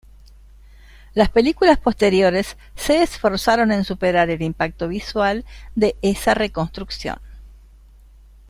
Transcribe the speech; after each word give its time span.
Las 1.13 1.29
películas 1.29 1.77
posteriores 1.77 2.57
se 2.73 3.03
esforzaron 3.03 3.71
en 3.71 3.83
superar 3.83 4.31
el 4.31 4.41
impacto 4.41 4.87
visual 4.87 5.45
de 5.75 5.95
esa 6.01 6.33
reconstrucción. 6.33 7.19